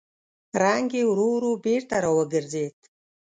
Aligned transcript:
رنګ 0.63 0.89
يې 0.97 1.03
ورو 1.11 1.27
ورو 1.35 1.51
بېرته 1.65 1.95
راوګرځېد. 2.03 2.77